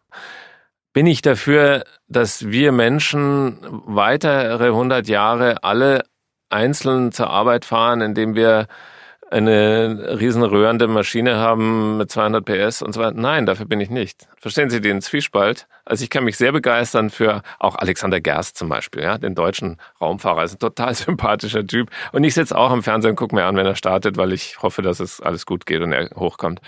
[0.94, 6.04] Bin ich dafür, dass wir Menschen weitere 100 Jahre alle
[6.50, 8.68] einzeln zur Arbeit fahren, indem wir
[9.30, 13.16] eine riesenröhrende Maschine haben mit 200 PS und so weiter.
[13.16, 14.28] Nein, dafür bin ich nicht.
[14.38, 15.68] Verstehen Sie den Zwiespalt?
[15.84, 19.78] Also ich kann mich sehr begeistern für auch Alexander Gerst zum Beispiel, ja, den deutschen
[20.00, 20.44] Raumfahrer.
[20.44, 21.90] ist ein total sympathischer Typ.
[22.14, 24.62] Und ich sitze auch am Fernsehen und gucke mir an, wenn er startet, weil ich
[24.62, 26.62] hoffe, dass es alles gut geht und er hochkommt.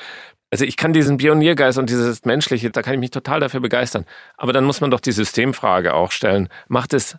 [0.51, 4.05] Also ich kann diesen Pioniergeist und dieses Menschliche, da kann ich mich total dafür begeistern.
[4.35, 6.49] Aber dann muss man doch die Systemfrage auch stellen.
[6.67, 7.17] Macht es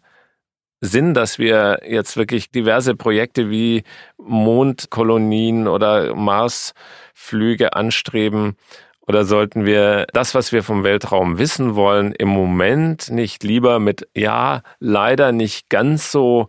[0.81, 3.85] Sinn, dass wir jetzt wirklich diverse Projekte wie
[4.17, 8.57] Mondkolonien oder Marsflüge anstreben?
[9.07, 14.09] Oder sollten wir das, was wir vom Weltraum wissen wollen, im Moment nicht lieber mit,
[14.15, 16.47] ja, leider nicht ganz so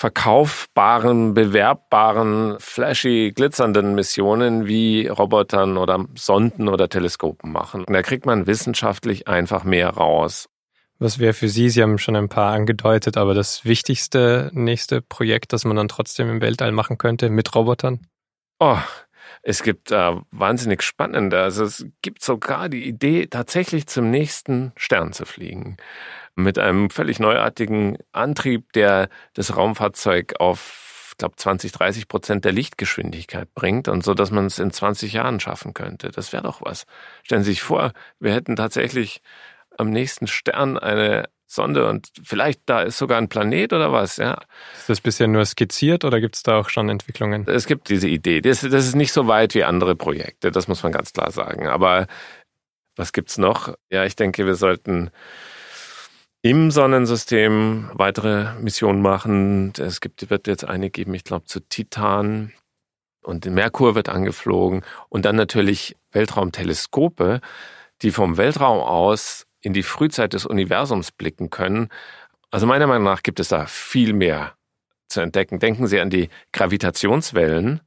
[0.00, 7.84] verkaufbaren, bewerbbaren, flashy, glitzernden Missionen wie Robotern oder Sonden oder Teleskopen machen.
[7.84, 10.48] Und da kriegt man wissenschaftlich einfach mehr raus.
[10.98, 15.52] Was wäre für Sie, Sie haben schon ein paar angedeutet, aber das wichtigste nächste Projekt,
[15.52, 18.00] das man dann trotzdem im Weltall machen könnte mit Robotern?
[18.58, 18.78] Oh,
[19.42, 21.42] es gibt äh, wahnsinnig spannende.
[21.42, 25.76] Also es gibt sogar die Idee, tatsächlich zum nächsten Stern zu fliegen
[26.34, 32.52] mit einem völlig neuartigen Antrieb, der das Raumfahrzeug auf, ich glaube, 20, 30 Prozent der
[32.52, 36.10] Lichtgeschwindigkeit bringt und so, dass man es in 20 Jahren schaffen könnte.
[36.10, 36.86] Das wäre doch was.
[37.22, 39.20] Stellen Sie sich vor, wir hätten tatsächlich
[39.76, 44.38] am nächsten Stern eine Sonde und vielleicht da ist sogar ein Planet oder was, ja.
[44.76, 47.44] Ist das bisher nur skizziert oder gibt es da auch schon Entwicklungen?
[47.48, 48.40] Es gibt diese Idee.
[48.40, 51.66] Das, das, ist nicht so weit wie andere Projekte, das muss man ganz klar sagen.
[51.66, 52.06] Aber
[52.94, 53.74] was gibt's noch?
[53.90, 55.10] Ja, ich denke, wir sollten
[56.42, 59.72] im Sonnensystem weitere Missionen machen.
[59.78, 62.52] Es gibt, wird jetzt eine geben, ich glaube, zu Titan.
[63.22, 64.82] Und Merkur wird angeflogen.
[65.08, 67.40] Und dann natürlich Weltraumteleskope,
[68.02, 71.88] die vom Weltraum aus in die Frühzeit des Universums blicken können.
[72.50, 74.54] Also meiner Meinung nach gibt es da viel mehr
[75.10, 75.58] zu entdecken.
[75.58, 77.80] Denken Sie an die Gravitationswellen.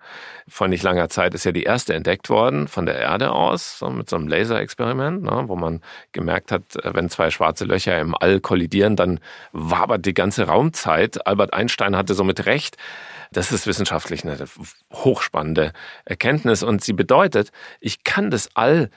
[0.47, 3.89] Vor nicht langer Zeit ist ja die erste entdeckt worden von der Erde aus, so
[3.89, 8.39] mit so einem Laserexperiment, ne, wo man gemerkt hat, wenn zwei schwarze Löcher im All
[8.39, 9.19] kollidieren, dann
[9.53, 11.25] wabert die ganze Raumzeit.
[11.25, 12.77] Albert Einstein hatte somit recht.
[13.31, 14.37] Das ist wissenschaftlich eine
[14.91, 15.73] hochspannende
[16.05, 18.89] Erkenntnis und sie bedeutet, ich kann das All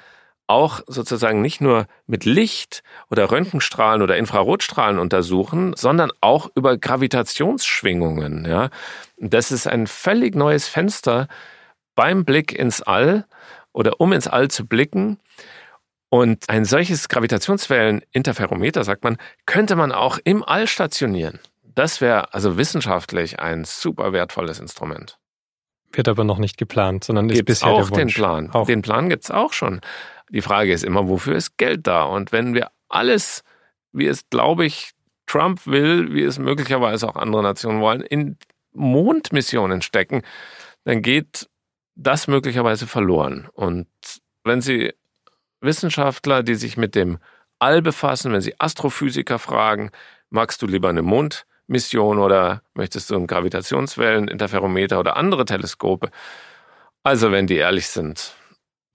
[0.47, 8.45] auch sozusagen nicht nur mit Licht oder Röntgenstrahlen oder Infrarotstrahlen untersuchen, sondern auch über Gravitationsschwingungen.
[8.45, 8.71] Ja,
[9.19, 11.29] das ist ein völlig neues Fenster
[11.95, 13.27] beim Blick ins All
[13.73, 15.19] oder um ins All zu blicken.
[16.09, 21.41] Und ein solches Gravitationswelleninterferometer, sagt man, könnte man auch im All stationieren.
[21.75, 25.19] Das wäre also wissenschaftlich ein super wertvolles Instrument.
[25.93, 28.15] Wird aber noch nicht geplant, sondern ist gibt's bisher auch der Wunsch.
[28.15, 28.51] den Plan.
[28.51, 28.67] Auch.
[28.67, 29.81] Den Plan gibt's auch schon.
[30.31, 32.05] Die Frage ist immer, wofür ist Geld da?
[32.05, 33.45] Und wenn wir alles,
[33.93, 34.93] wie es, glaube ich,
[35.27, 38.37] Trump will, wie es möglicherweise auch andere Nationen wollen, in
[38.73, 40.23] Mondmissionen stecken,
[40.85, 41.49] dann geht
[41.97, 43.49] das möglicherweise verloren.
[43.53, 43.89] Und
[44.45, 44.93] wenn Sie
[45.61, 47.19] Wissenschaftler, die sich mit dem
[47.59, 49.91] All befassen, wenn Sie Astrophysiker fragen,
[50.31, 56.11] magst du lieber eine Mondmission oder möchtest du ein Gravitationswelleninterferometer oder andere Teleskope?
[57.03, 58.35] Also wenn die ehrlich sind,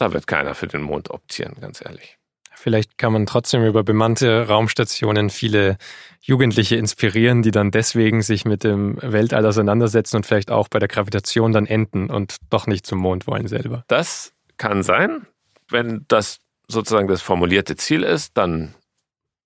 [0.02, 2.18] da wird keiner für den Mond optieren, ganz ehrlich.
[2.56, 5.78] Vielleicht kann man trotzdem über bemannte Raumstationen viele
[6.22, 10.88] Jugendliche inspirieren, die dann deswegen sich mit dem Weltall auseinandersetzen und vielleicht auch bei der
[10.88, 13.84] Gravitation dann enden und doch nicht zum Mond wollen selber.
[13.88, 15.28] Das kann sein.
[15.70, 18.74] Wenn das sozusagen das formulierte Ziel ist, dann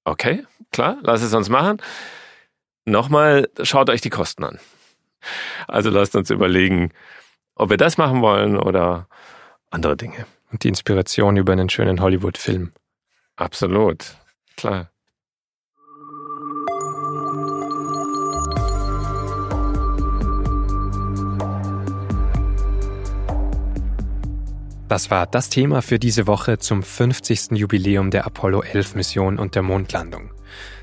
[0.05, 1.81] okay, klar, lass es uns machen.
[2.85, 4.59] Nochmal, schaut euch die Kosten an.
[5.67, 6.91] Also lasst uns überlegen,
[7.55, 9.07] ob wir das machen wollen oder
[9.69, 12.71] andere Dinge und die Inspiration über einen schönen Hollywood-Film.
[13.35, 14.15] Absolut,
[14.55, 14.91] klar.
[24.87, 27.51] Das war das Thema für diese Woche zum 50.
[27.53, 30.34] Jubiläum der Apollo 11 Mission und der Mondlandung.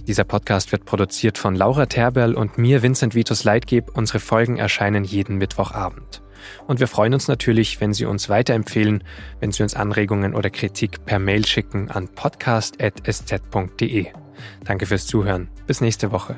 [0.07, 3.97] Dieser Podcast wird produziert von Laura Terberl und mir, Vincent Vitus Leitgeb.
[3.97, 6.23] Unsere Folgen erscheinen jeden Mittwochabend.
[6.67, 9.05] Und wir freuen uns natürlich, wenn Sie uns weiterempfehlen,
[9.41, 14.07] wenn Sie uns Anregungen oder Kritik per Mail schicken an podcast.sz.de.
[14.65, 15.49] Danke fürs Zuhören.
[15.67, 16.37] Bis nächste Woche.